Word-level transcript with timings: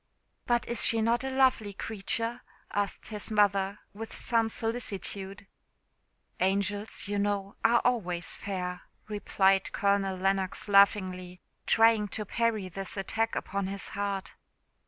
"But 0.47 0.67
is 0.67 0.83
she 0.83 0.99
not 0.99 1.23
a 1.23 1.29
lovely 1.29 1.73
creature?" 1.73 2.41
asked 2.71 3.09
his 3.09 3.29
mother, 3.29 3.81
with 3.93 4.11
some 4.17 4.49
solicitude. 4.49 5.45
"Angels, 6.39 7.07
you 7.07 7.19
know, 7.19 7.55
are 7.63 7.81
always 7.85 8.33
fair," 8.33 8.81
replied 9.07 9.71
Colonel 9.73 10.17
Lennox 10.17 10.67
laughingly, 10.67 11.39
trying 11.67 12.07
to 12.17 12.25
parry 12.25 12.67
this 12.67 12.97
attack 12.97 13.35
upon 13.35 13.67
his 13.67 13.89
heart. 13.89 14.33